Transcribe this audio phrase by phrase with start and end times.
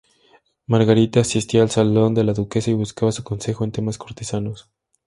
[0.65, 4.67] Margarita asistía al "salón" de la duquesa y buscaba su consejo en temas cortesanos.